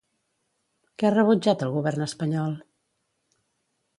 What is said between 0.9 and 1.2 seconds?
Què ha